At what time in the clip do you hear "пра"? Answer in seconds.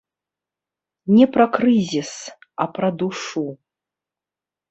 1.33-1.45, 2.77-2.89